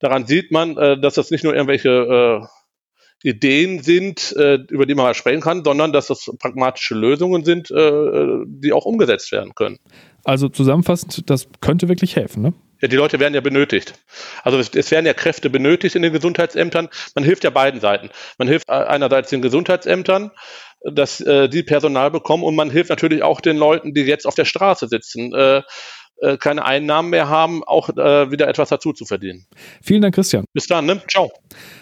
daran 0.00 0.26
sieht 0.26 0.50
man, 0.50 0.76
äh, 0.76 1.00
dass 1.00 1.14
das 1.14 1.30
nicht 1.30 1.44
nur 1.44 1.54
irgendwelche 1.54 1.90
äh, 1.90 2.46
Ideen 3.22 3.82
sind, 3.82 4.34
äh, 4.36 4.58
über 4.68 4.86
die 4.86 4.94
man 4.94 5.04
mal 5.04 5.14
sprechen 5.14 5.40
kann, 5.40 5.62
sondern 5.64 5.92
dass 5.92 6.06
das 6.06 6.30
pragmatische 6.38 6.94
Lösungen 6.94 7.44
sind, 7.44 7.70
äh, 7.70 8.44
die 8.46 8.72
auch 8.72 8.86
umgesetzt 8.86 9.30
werden 9.32 9.54
können. 9.54 9.78
Also 10.24 10.48
zusammenfassend, 10.48 11.28
das 11.28 11.48
könnte 11.60 11.88
wirklich 11.88 12.16
helfen, 12.16 12.42
ne? 12.42 12.54
Ja, 12.80 12.88
die 12.88 12.96
Leute 12.96 13.20
werden 13.20 13.34
ja 13.34 13.42
benötigt. 13.42 13.92
Also 14.42 14.58
es, 14.58 14.70
es, 14.74 14.90
werden 14.90 15.04
ja 15.04 15.12
Kräfte 15.12 15.50
benötigt 15.50 15.96
in 15.96 16.02
den 16.02 16.14
Gesundheitsämtern. 16.14 16.88
Man 17.14 17.24
hilft 17.24 17.44
ja 17.44 17.50
beiden 17.50 17.78
Seiten. 17.78 18.08
Man 18.38 18.48
hilft 18.48 18.70
einerseits 18.70 19.28
den 19.28 19.42
Gesundheitsämtern, 19.42 20.30
dass 20.82 21.20
äh, 21.20 21.50
die 21.50 21.62
Personal 21.62 22.10
bekommen 22.10 22.42
und 22.42 22.54
man 22.54 22.70
hilft 22.70 22.88
natürlich 22.88 23.22
auch 23.22 23.42
den 23.42 23.58
Leuten, 23.58 23.92
die 23.92 24.00
jetzt 24.02 24.26
auf 24.26 24.34
der 24.34 24.46
Straße 24.46 24.88
sitzen. 24.88 25.34
Äh, 25.34 25.62
äh, 26.20 26.36
keine 26.36 26.64
Einnahmen 26.64 27.10
mehr 27.10 27.28
haben, 27.28 27.62
auch 27.64 27.88
äh, 27.90 28.30
wieder 28.30 28.48
etwas 28.48 28.68
dazu 28.68 28.92
zu 28.92 29.04
verdienen. 29.04 29.46
Vielen 29.82 30.02
Dank, 30.02 30.14
Christian. 30.14 30.44
Bis 30.52 30.66
dann, 30.66 30.86
ne? 30.86 31.00
Ciao. 31.08 31.30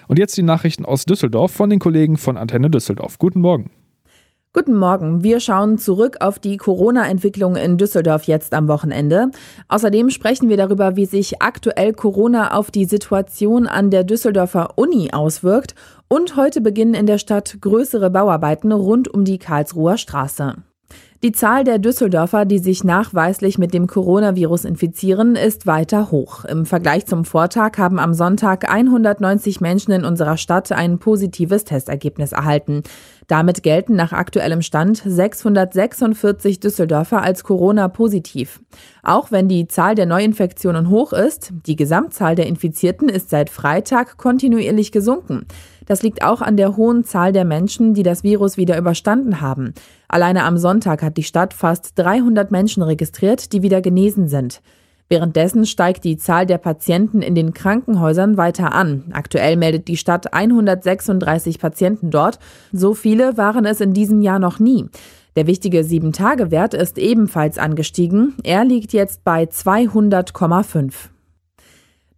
Und 0.07 0.19
jetzt 0.19 0.37
die 0.37 0.43
Nachrichten 0.43 0.85
aus 0.85 1.05
Düsseldorf 1.05 1.53
von 1.53 1.71
den 1.71 1.79
Kollegen 1.79 2.17
von 2.17 2.37
Antenne 2.37 2.71
Düsseldorf. 2.71 3.19
Guten 3.19 3.41
Morgen. 3.41 3.71
Guten 4.55 4.77
Morgen. 4.77 5.23
Wir 5.23 5.41
schauen 5.41 5.77
zurück 5.77 6.17
auf 6.21 6.39
die 6.39 6.57
Corona-Entwicklung 6.57 7.55
in 7.55 7.77
Düsseldorf 7.77 8.25
jetzt 8.25 8.55
am 8.55 8.67
Wochenende. 8.67 9.31
Außerdem 9.69 10.09
sprechen 10.09 10.49
wir 10.49 10.57
darüber, 10.57 10.97
wie 10.97 11.05
sich 11.05 11.43
aktuell 11.43 11.93
Corona 11.93 12.55
auf 12.55 12.71
die 12.71 12.87
Situation 12.87 13.67
an 13.67 13.91
der 13.91 14.05
Düsseldorfer 14.05 14.71
Uni 14.77 15.11
auswirkt. 15.13 15.75
Und 16.09 16.37
heute 16.37 16.63
beginnen 16.63 16.95
in 16.95 17.07
der 17.07 17.19
Stadt 17.19 17.59
größere 17.61 18.11
Bauarbeiten 18.11 18.73
rund 18.73 19.07
um 19.07 19.25
die 19.25 19.39
Karlsruher 19.39 19.99
Straße. 19.99 20.57
Die 21.25 21.33
Zahl 21.33 21.65
der 21.65 21.81
Düsseldorfer, 21.81 22.45
die 22.45 22.61
sich 22.61 22.85
nachweislich 22.85 23.59
mit 23.59 23.75
dem 23.75 23.89
Coronavirus 23.89 24.65
infizieren, 24.65 25.35
ist 25.35 25.67
weiter 25.67 26.13
hoch. 26.13 26.45
Im 26.45 26.65
Vergleich 26.65 27.07
zum 27.07 27.25
Vortag 27.25 27.77
haben 27.77 27.99
am 27.99 28.15
Sonntag 28.15 28.71
190 28.71 29.61
Menschen 29.61 29.91
in 29.91 30.05
unserer 30.05 30.37
Stadt 30.37 30.71
ein 30.71 31.01
positives 31.01 31.65
Testergebnis 31.65 32.31
erhalten. 32.31 32.85
Damit 33.27 33.65
gelten 33.65 33.97
nach 33.97 34.13
aktuellem 34.13 34.63
Stand 34.63 35.03
646 35.05 36.61
Düsseldorfer 36.61 37.21
als 37.21 37.43
Corona-positiv. 37.43 38.61
Auch 39.03 39.33
wenn 39.33 39.49
die 39.49 39.67
Zahl 39.67 39.97
der 39.97 40.07
Neuinfektionen 40.07 40.89
hoch 40.89 41.13
ist, 41.13 41.53
die 41.67 41.75
Gesamtzahl 41.75 42.37
der 42.37 42.47
Infizierten 42.47 43.09
ist 43.09 43.31
seit 43.31 43.51
Freitag 43.51 44.19
kontinuierlich 44.19 44.93
gesunken. 44.93 45.47
Das 45.89 46.03
liegt 46.03 46.23
auch 46.23 46.43
an 46.43 46.59
der 46.59 46.77
hohen 46.77 47.03
Zahl 47.03 47.33
der 47.33 47.47
Menschen, 47.47 47.95
die 47.95 48.03
das 48.03 48.23
Virus 48.23 48.59
wieder 48.59 48.77
überstanden 48.77 49.41
haben. 49.41 49.73
Alleine 50.07 50.45
am 50.45 50.59
Sonntag 50.59 51.03
hat 51.03 51.17
die 51.17 51.23
Stadt 51.23 51.55
fast 51.55 51.99
300 51.99 52.51
Menschen 52.51 52.83
registriert, 52.83 53.55
die 53.55 53.63
wieder 53.63 53.81
genesen 53.81 54.29
sind. 54.29 54.61
Währenddessen 55.09 55.65
steigt 55.65 56.05
die 56.05 56.19
Zahl 56.19 56.45
der 56.45 56.59
Patienten 56.59 57.23
in 57.23 57.35
den 57.35 57.55
Krankenhäusern 57.55 58.37
weiter 58.37 58.75
an. 58.75 59.05
Aktuell 59.13 59.57
meldet 59.57 59.89
die 59.89 59.97
Stadt 59.97 60.35
136 60.35 61.59
Patienten 61.59 62.11
dort. 62.11 62.39
So 62.71 62.93
viele 62.93 63.39
waren 63.39 63.65
es 63.65 63.81
in 63.81 63.95
diesem 63.95 64.21
Jahr 64.21 64.39
noch 64.39 64.59
nie. 64.59 64.85
Der 65.37 65.47
wichtige 65.47 65.81
7-Tage-Wert 65.81 66.75
ist 66.75 66.99
ebenfalls 66.99 67.57
angestiegen. 67.57 68.35
Er 68.45 68.67
liegt 68.67 68.93
jetzt 68.93 69.25
bei 69.25 69.45
200,5. 69.45 70.93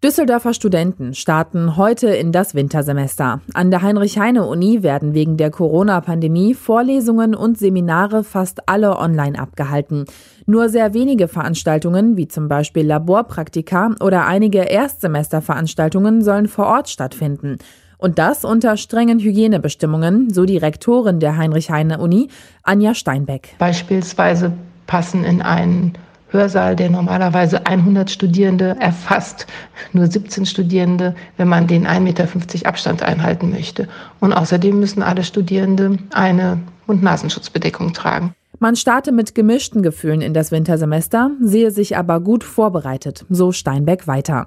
Düsseldorfer 0.03 0.55
Studenten 0.55 1.13
starten 1.13 1.77
heute 1.77 2.09
in 2.09 2.33
das 2.33 2.55
Wintersemester. 2.55 3.43
An 3.53 3.71
der 3.71 3.83
Heinrich-Heine-Uni 3.83 4.83
werden 4.83 5.13
wegen 5.13 5.37
der 5.37 5.51
Corona-Pandemie 5.51 6.55
Vorlesungen 6.55 7.35
und 7.35 7.59
Seminare 7.59 8.25
fast 8.25 8.67
alle 8.67 8.97
online 8.97 9.39
abgehalten. 9.39 10.07
Nur 10.47 10.71
sehr 10.71 10.95
wenige 10.95 11.29
Veranstaltungen, 11.29 12.17
wie 12.17 12.29
zum 12.29 12.49
Beispiel 12.49 12.87
Laborpraktika 12.87 13.91
oder 14.01 14.25
einige 14.25 14.61
Erstsemesterveranstaltungen, 14.61 16.25
sollen 16.25 16.49
vor 16.49 16.65
Ort 16.65 16.89
stattfinden. 16.89 17.59
Und 17.99 18.19
das 18.19 18.47
unter 18.47 18.79
strengen 18.79 19.19
Hygienebestimmungen, 19.19 20.33
so 20.33 20.47
die 20.47 20.57
Rektorin 20.57 21.21
der 21.21 21.37
Heinrich-Heine-Uni, 21.37 22.29
Anja 22.63 22.95
Steinbeck. 22.95 23.55
Beispielsweise 23.59 24.55
passen 24.87 25.25
in 25.25 25.43
einen 25.43 25.93
Hörsaal, 26.31 26.77
der 26.77 26.91
normalerweise 26.91 27.67
100 27.67 28.11
Studierende 28.11 28.77
erfasst, 28.81 29.47
nur 29.93 30.07
17 30.07 30.47
Studierende, 30.47 31.15
wenn 31.37 31.49
man 31.49 31.67
den 31.67 31.87
1,50 31.87 32.01
Meter 32.01 32.29
Abstand 32.67 33.03
einhalten 33.03 33.51
möchte. 33.51 33.89
Und 34.21 34.33
außerdem 34.33 34.79
müssen 34.79 35.03
alle 35.03 35.25
Studierende 35.25 35.99
eine 36.13 36.61
Mund-Nasenschutzbedeckung 36.87 37.93
tragen. 37.93 38.35
Man 38.59 38.77
starte 38.77 39.11
mit 39.11 39.35
gemischten 39.35 39.83
Gefühlen 39.83 40.21
in 40.21 40.35
das 40.35 40.53
Wintersemester, 40.53 41.31
sehe 41.41 41.71
sich 41.71 41.97
aber 41.97 42.21
gut 42.21 42.45
vorbereitet, 42.45 43.25
so 43.31 43.53
Steinbeck 43.53 44.07
weiter. 44.07 44.47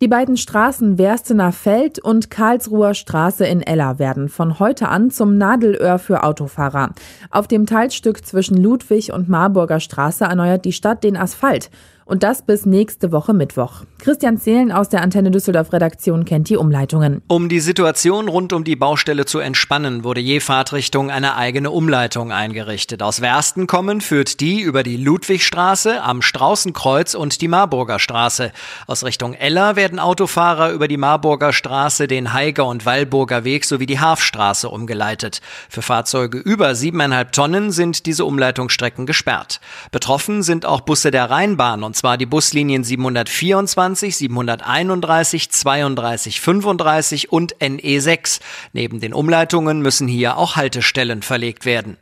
Die 0.00 0.06
beiden 0.06 0.36
Straßen 0.36 0.96
Werstener 0.96 1.50
Feld 1.50 1.98
und 1.98 2.30
Karlsruher 2.30 2.94
Straße 2.94 3.44
in 3.44 3.62
Ella 3.62 3.98
werden 3.98 4.28
von 4.28 4.60
heute 4.60 4.86
an 4.86 5.10
zum 5.10 5.36
Nadelöhr 5.38 5.98
für 5.98 6.22
Autofahrer. 6.22 6.90
Auf 7.32 7.48
dem 7.48 7.66
Teilstück 7.66 8.24
zwischen 8.24 8.62
Ludwig 8.62 9.12
und 9.12 9.28
Marburger 9.28 9.80
Straße 9.80 10.22
erneuert 10.22 10.64
die 10.64 10.72
Stadt 10.72 11.02
den 11.02 11.16
Asphalt. 11.16 11.70
Und 12.08 12.22
das 12.22 12.40
bis 12.40 12.64
nächste 12.64 13.12
Woche 13.12 13.34
Mittwoch. 13.34 13.82
Christian 13.98 14.38
Zehlen 14.38 14.72
aus 14.72 14.88
der 14.88 15.02
Antenne 15.02 15.30
Düsseldorf 15.30 15.74
Redaktion 15.74 16.24
kennt 16.24 16.48
die 16.48 16.56
Umleitungen. 16.56 17.20
Um 17.28 17.50
die 17.50 17.60
Situation 17.60 18.28
rund 18.28 18.54
um 18.54 18.64
die 18.64 18.76
Baustelle 18.76 19.26
zu 19.26 19.40
entspannen, 19.40 20.04
wurde 20.04 20.22
je 20.22 20.40
Fahrtrichtung 20.40 21.10
eine 21.10 21.36
eigene 21.36 21.70
Umleitung 21.70 22.32
eingerichtet. 22.32 23.02
Aus 23.02 23.20
Wersten 23.20 23.66
kommen 23.66 24.00
führt 24.00 24.40
die 24.40 24.62
über 24.62 24.84
die 24.84 24.96
Ludwigstraße, 24.96 26.02
am 26.02 26.22
Straußenkreuz 26.22 27.14
und 27.14 27.42
die 27.42 27.48
Marburger 27.48 27.98
Straße. 27.98 28.52
Aus 28.86 29.04
Richtung 29.04 29.34
Eller 29.34 29.76
werden 29.76 29.98
Autofahrer 29.98 30.70
über 30.70 30.88
die 30.88 30.96
Marburger 30.96 31.52
Straße, 31.52 32.06
den 32.06 32.32
Heiger 32.32 32.64
und 32.64 32.86
Wallburger 32.86 33.44
Weg 33.44 33.66
sowie 33.66 33.84
die 33.84 34.00
Hafstraße 34.00 34.70
umgeleitet. 34.70 35.42
Für 35.68 35.82
Fahrzeuge 35.82 36.38
über 36.38 36.74
siebeneinhalb 36.74 37.32
Tonnen 37.32 37.70
sind 37.70 38.06
diese 38.06 38.24
Umleitungsstrecken 38.24 39.04
gesperrt. 39.04 39.60
Betroffen 39.90 40.42
sind 40.42 40.64
auch 40.64 40.80
Busse 40.80 41.10
der 41.10 41.28
Rheinbahn 41.28 41.82
und 41.82 41.97
zwar 41.98 42.16
die 42.16 42.26
Buslinien 42.26 42.84
724, 42.84 44.16
731, 44.16 45.50
32, 45.50 46.40
35 46.40 47.32
und 47.32 47.56
NE6. 47.56 48.40
Neben 48.72 49.00
den 49.00 49.12
Umleitungen 49.12 49.82
müssen 49.82 50.08
hier 50.08 50.38
auch 50.38 50.56
Haltestellen 50.56 51.22
verlegt 51.22 51.66
werden. 51.66 51.96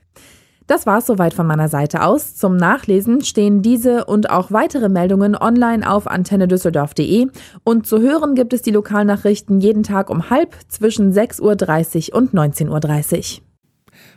Das 0.67 0.85
war's 0.85 1.07
soweit 1.07 1.33
von 1.33 1.47
meiner 1.47 1.69
Seite 1.69 2.03
aus. 2.03 2.35
Zum 2.35 2.57
Nachlesen 2.57 3.23
stehen 3.23 3.63
diese 3.63 4.05
und 4.05 4.31
auch 4.31 4.51
weitere 4.51 4.89
Meldungen 4.89 5.37
online 5.37 5.89
auf 5.89 6.09
antennedüsseldorf.de 6.09 7.29
und 7.63 7.87
zu 7.87 8.01
hören 8.01 8.35
gibt 8.35 8.53
es 8.53 8.63
die 8.63 8.73
Lokalnachrichten 8.73 9.61
jeden 9.61 9.85
Tag 9.85 10.11
um 10.11 10.29
halb 10.29 10.57
zwischen 10.69 11.13
6.30 11.13 12.11
Uhr 12.11 12.19
und 12.19 12.33
19.30 12.35 13.39
Uhr. 13.39 13.45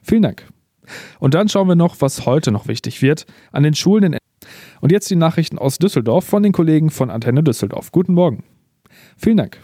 Vielen 0.01 0.23
Dank. 0.23 0.47
Und 1.19 1.35
dann 1.35 1.49
schauen 1.49 1.67
wir 1.67 1.75
noch, 1.75 1.97
was 1.99 2.25
heute 2.25 2.51
noch 2.51 2.67
wichtig 2.67 3.01
wird. 3.01 3.27
An 3.51 3.63
den 3.63 3.75
Schulen 3.75 4.03
in 4.03 4.18
und 4.81 4.91
jetzt 4.91 5.09
die 5.09 5.15
Nachrichten 5.15 5.57
aus 5.57 5.77
Düsseldorf 5.77 6.25
von 6.25 6.43
den 6.43 6.51
Kollegen 6.51 6.89
von 6.89 7.09
Antenne 7.09 7.43
Düsseldorf. 7.43 7.91
Guten 7.91 8.13
Morgen. 8.13 8.43
Vielen 9.17 9.37
Dank. 9.37 9.61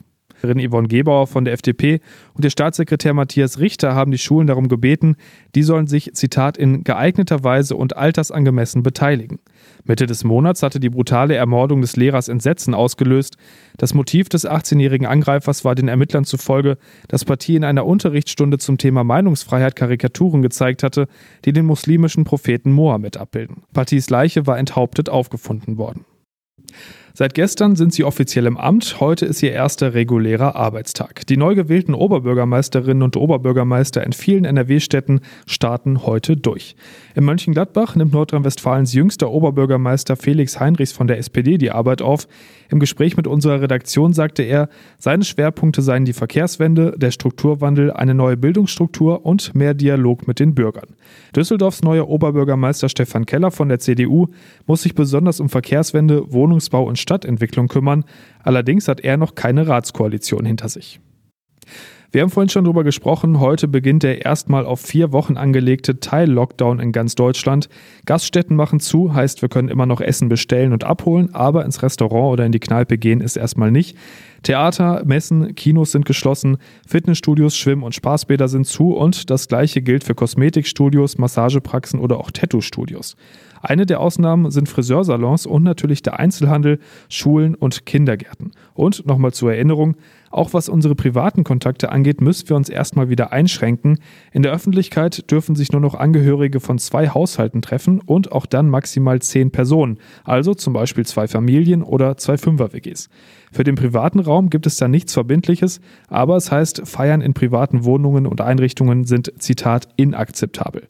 Yvonne 0.54 0.88
Gebauer 0.88 1.28
von 1.28 1.46
der 1.46 1.54
FDP 1.54 2.00
und 2.34 2.44
der 2.44 2.50
Staatssekretär 2.50 3.14
Matthias 3.14 3.60
Richter 3.60 3.96
haben 3.96 4.12
die 4.12 4.18
Schulen 4.18 4.48
darum 4.48 4.68
gebeten, 4.68 5.16
die 5.56 5.64
sollen 5.64 5.88
sich, 5.88 6.14
Zitat, 6.14 6.58
in 6.58 6.84
geeigneter 6.84 7.44
Weise 7.44 7.76
und 7.76 7.98
altersangemessen 7.98 8.84
beteiligen. 8.84 9.40
Mitte 9.84 10.06
des 10.06 10.24
Monats 10.24 10.64
hatte 10.64 10.80
die 10.80 10.90
brutale 10.90 11.36
Ermordung 11.36 11.82
des 11.82 11.96
Lehrers 11.96 12.28
Entsetzen 12.28 12.74
ausgelöst. 12.74 13.38
Das 13.78 13.94
Motiv 13.94 14.30
des 14.30 14.48
18-jährigen 14.48 15.08
Angreifers 15.08 15.64
war 15.66 15.76
den 15.76 15.88
Ermittlern 15.88 16.26
zufolge, 16.26 16.78
dass 17.08 17.26
Partie 17.26 17.56
in 17.56 17.64
einer 17.64 17.86
Unterrichtsstunde 17.86 18.58
zum 18.58 18.78
Thema 18.78 19.04
Meinungsfreiheit 19.04 19.76
Karikaturen 19.76 20.42
gezeigt 20.42 20.84
hatte, 20.84 21.08
die 21.46 21.54
den 21.54 21.66
muslimischen 21.66 22.24
Propheten 22.24 22.72
Mohammed 22.72 23.18
abbilden. 23.18 23.64
Parties 23.74 24.10
Leiche 24.10 24.48
war 24.48 24.58
enthauptet 24.58 25.10
aufgefunden 25.10 25.78
worden. 25.78 26.06
Seit 27.18 27.34
gestern 27.34 27.78
sind 27.78 27.94
sie 27.94 28.04
offiziell 28.04 28.46
im 28.46 28.58
Amt. 28.58 29.00
Heute 29.00 29.26
ist 29.26 29.42
ihr 29.42 29.54
erster 29.54 29.94
regulärer 29.94 30.58
Arbeitstag. 30.58 31.26
Die 31.28 31.38
neu 31.38 31.56
gewählten 31.56 31.94
Oberbürgermeisterinnen 31.94 33.04
und 33.04 33.16
Oberbürgermeister 33.16 34.04
in 34.04 34.12
vielen 34.12 34.44
NRW-Städten 34.44 35.22
starten 35.48 36.06
heute 36.06 36.36
durch. 36.36 36.76
In 37.16 37.24
Mönchengladbach 37.24 37.96
nimmt 37.96 38.12
Nordrhein-Westfalens 38.12 38.94
jüngster 38.94 39.32
Oberbürgermeister 39.32 40.18
Felix 40.18 40.60
Heinrichs 40.60 40.92
von 40.92 41.08
der 41.08 41.18
SPD 41.18 41.58
die 41.58 41.72
Arbeit 41.72 42.02
auf. 42.02 42.28
Im 42.70 42.80
Gespräch 42.80 43.18
mit 43.18 43.28
unserer 43.28 43.62
Redaktion 43.62 44.14
sagte 44.14 44.44
er, 44.44 44.70
seine 44.98 45.24
Schwerpunkte 45.24 45.82
seien 45.82 46.06
die 46.06 46.14
Verkehrswende, 46.14 46.94
der 46.98 47.12
Strukturwandel, 47.12 47.92
eine 47.92 48.14
neue 48.14 48.38
Bildungsstruktur 48.38 49.26
und 49.26 49.56
mehr 49.56 49.74
Dialog 49.74 50.28
mit 50.28 50.40
den 50.40 50.56
Bürgern. 50.56 50.96
Düsseldorfs 51.36 51.84
neuer 51.84 52.08
Oberbürgermeister 52.08 52.90
Stefan 52.90 53.26
Keller 53.26 53.52
von 53.52 53.70
der 53.70 53.80
CDU 53.80 54.28
muss 54.66 54.84
sich 54.84 54.96
besonders 54.96 55.40
um 55.40 55.50
Verkehrswende, 55.50 56.32
Wohnungsbau 56.32 56.84
und 56.84 57.00
Stadtentwicklung 57.00 57.68
kümmern. 57.68 58.06
Allerdings 58.44 58.88
hat 58.88 59.02
er 59.02 59.18
noch 59.18 59.36
keine 59.36 59.68
Ratskoalition 59.68 60.46
hinter 60.46 60.70
sich. 60.70 61.00
Wir 62.16 62.22
haben 62.22 62.30
vorhin 62.30 62.48
schon 62.48 62.64
darüber 62.64 62.86
gesprochen. 62.86 63.42
Heute 63.42 63.68
beginnt 63.68 64.04
der 64.04 64.24
erstmal 64.24 64.66
auf 64.66 64.80
vier 64.80 65.12
Wochen 65.12 65.36
angelegte 65.36 66.00
Teil-Lockdown 66.00 66.80
in 66.80 66.94
ganz 66.94 67.16
Deutschland. 67.16 67.68
Gaststätten 68.06 68.56
machen 68.56 68.80
zu, 68.80 69.14
heißt, 69.14 69.42
wir 69.42 69.50
können 69.50 69.68
immer 69.68 69.86
noch 69.86 70.00
Essen 70.00 70.30
bestellen 70.30 70.72
und 70.72 70.86
abholen, 70.86 71.36
aber 71.36 71.66
ins 71.66 71.84
Restaurant 71.84 72.32
oder 72.32 72.46
in 72.46 72.54
die 72.54 72.62
Kneipe 72.62 72.98
gehen 72.98 73.20
ist 73.20 73.36
erstmal 73.36 73.70
nicht. 73.70 73.98
Theater, 74.44 75.04
Messen, 75.06 75.56
Kinos 75.56 75.92
sind 75.92 76.06
geschlossen, 76.06 76.58
Fitnessstudios, 76.88 77.58
Schwimm- 77.58 77.84
und 77.84 77.96
Spaßbäder 77.96 78.48
sind 78.48 78.66
zu 78.66 78.94
und 78.94 79.30
das 79.30 79.50
gleiche 79.50 79.82
gilt 79.82 80.06
für 80.06 80.16
Kosmetikstudios, 80.16 81.18
Massagepraxen 81.18 82.00
oder 82.00 82.18
auch 82.18 82.32
Tattoo-Studios. 82.32 83.18
Eine 83.62 83.88
der 83.88 84.00
Ausnahmen 84.00 84.52
sind 84.52 84.70
Friseursalons 84.70 85.48
und 85.48 85.64
natürlich 85.64 86.04
der 86.04 86.20
Einzelhandel, 86.20 86.80
Schulen 87.10 87.56
und 87.56 87.88
Kindergärten. 87.88 88.52
Und 88.76 89.08
nochmal 89.08 89.34
zur 89.34 89.54
Erinnerung, 89.54 89.96
auch 90.36 90.54
was 90.54 90.70
unsere 90.70 90.96
privaten 90.96 91.44
Kontakte 91.44 91.92
angeht, 91.92 92.22
müssen 92.22 92.50
wir 92.50 92.56
uns 92.56 92.70
erstmal 92.70 93.10
wieder 93.10 93.32
einschränken. 93.32 94.00
In 94.32 94.44
der 94.44 94.52
Öffentlichkeit 94.52 95.32
dürfen 95.32 95.56
sich 95.56 95.72
nur 95.72 95.82
noch 95.82 95.96
Angehörige 95.96 96.60
von 96.60 96.78
zwei 96.78 97.10
Haushalten 97.10 97.62
treffen 97.62 98.02
und 98.02 98.32
auch 98.32 98.46
dann 98.46 98.70
maximal 98.70 99.22
zehn 99.22 99.52
Personen, 99.52 99.98
also 100.24 100.54
zum 100.54 100.74
Beispiel 100.74 101.06
zwei 101.06 101.28
Familien 101.28 101.82
oder 101.82 102.18
zwei 102.18 102.38
Fünfer-WGs. 102.38 103.10
Für 103.52 103.64
den 103.64 103.76
privaten 103.76 104.20
Raum 104.20 104.50
gibt 104.50 104.68
es 104.68 104.78
da 104.78 104.88
nichts 104.88 105.14
Verbindliches, 105.14 105.80
aber 106.10 106.36
es 106.36 106.52
heißt, 106.52 106.82
Feiern 106.86 107.22
in 107.22 107.34
privaten 107.34 107.86
Wohnungen 107.86 108.28
und 108.28 108.42
Einrichtungen 108.42 109.06
sind, 109.06 109.32
Zitat, 109.40 109.88
inakzeptabel. 109.96 110.88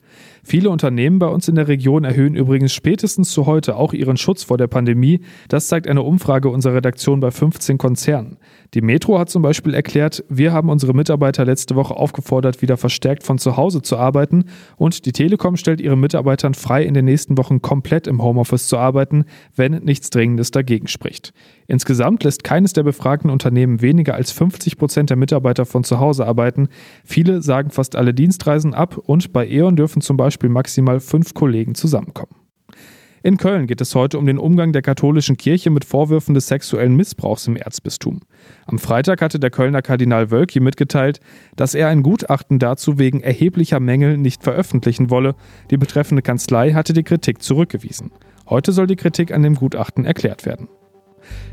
Viele 0.48 0.70
Unternehmen 0.70 1.18
bei 1.18 1.26
uns 1.26 1.48
in 1.48 1.56
der 1.56 1.68
Region 1.68 2.04
erhöhen 2.04 2.36
übrigens 2.36 2.72
spätestens 2.72 3.32
zu 3.32 3.48
heute 3.48 3.78
auch 3.78 3.94
ihren 3.94 4.16
Schutz 4.16 4.44
vor 4.44 4.60
der 4.60 4.68
Pandemie. 4.68 5.22
Das 5.50 5.68
zeigt 5.70 5.88
eine 5.88 6.04
Umfrage 6.04 6.50
unserer 6.50 6.76
Redaktion 6.76 7.20
bei 7.20 7.32
15 7.32 7.80
Konzernen. 7.80 8.38
Die 8.76 8.82
Metro 8.82 9.18
hat 9.18 9.32
zum 9.32 9.42
Beispiel 9.42 9.74
erklärt, 9.74 10.24
wir 10.30 10.54
haben 10.54 10.70
unsere 10.70 10.94
Mitarbeiter 10.94 11.46
letzte 11.46 11.76
Woche 11.76 11.96
aufgefordert, 11.96 12.62
wieder 12.62 12.78
verstärkt 12.78 13.24
von 13.24 13.40
zu 13.40 13.58
Hause 13.58 13.82
zu 13.82 13.98
arbeiten 13.98 14.46
und 14.78 15.08
die 15.08 15.14
Telekom 15.14 15.58
stellt 15.58 15.82
ihren 15.82 16.00
Mitarbeitern 16.00 16.54
frei, 16.54 16.84
in 16.84 16.94
den 16.94 17.06
nächsten 17.06 17.40
Wochen 17.40 17.64
komplett 17.64 18.06
im 18.06 18.22
Homeoffice 18.22 18.68
zu 18.68 18.78
arbeiten, 18.78 19.26
wenn 19.56 19.84
nichts 19.84 20.12
Dringendes 20.12 20.52
dagegen 20.52 20.88
spricht. 20.88 21.34
Insgesamt 21.68 22.24
lässt 22.24 22.44
keines 22.44 22.74
der 22.74 22.84
befragten 22.84 23.32
Unternehmen 23.32 23.82
weniger 23.82 24.14
als 24.14 24.32
50 24.32 24.78
Prozent 24.78 25.10
der 25.10 25.18
Mitarbeiter 25.18 25.66
von 25.66 25.84
zu 25.84 26.00
Hause 26.00 26.28
arbeiten. 26.28 26.68
Viele 27.04 27.42
sagen 27.42 27.72
fast 27.72 27.96
alle 27.96 28.14
Dienstreisen 28.14 28.76
ab 28.76 28.98
und 28.98 29.34
bei 29.34 29.48
E.ON 29.48 29.76
dürfen 29.76 30.02
zum 30.02 30.18
Beispiel 30.36 30.50
maximal 30.50 31.00
fünf 31.00 31.34
Kollegen 31.34 31.76
zusammenkommen. 31.76 32.36
In 33.24 33.38
Köln 33.38 33.68
geht 33.68 33.80
es 33.80 33.96
heute 33.96 34.20
um 34.20 34.26
den 34.26 34.38
Umgang 34.38 34.74
der 34.74 34.82
katholischen 34.82 35.38
Kirche 35.38 35.70
mit 35.70 35.86
Vorwürfen 35.86 36.36
des 36.36 36.48
sexuellen 36.48 36.94
Missbrauchs 36.98 37.48
im 37.48 37.56
Erzbistum. 37.56 38.20
Am 38.66 38.78
Freitag 38.78 39.22
hatte 39.22 39.40
der 39.40 39.50
Kölner 39.50 39.82
Kardinal 39.82 40.32
Wölki 40.32 40.60
mitgeteilt, 40.60 41.22
dass 41.56 41.74
er 41.74 41.88
ein 41.88 42.04
Gutachten 42.04 42.60
dazu 42.60 43.00
wegen 43.00 43.22
erheblicher 43.22 43.80
Mängel 43.80 44.18
nicht 44.18 44.44
veröffentlichen 44.44 45.10
wolle. 45.10 45.36
Die 45.72 45.78
betreffende 45.78 46.22
Kanzlei 46.22 46.74
hatte 46.74 46.92
die 46.92 47.04
Kritik 47.04 47.42
zurückgewiesen. 47.42 48.12
Heute 48.50 48.74
soll 48.74 48.88
die 48.88 48.98
Kritik 48.98 49.32
an 49.34 49.42
dem 49.42 49.56
Gutachten 49.56 50.04
erklärt 50.04 50.46
werden. 50.46 50.68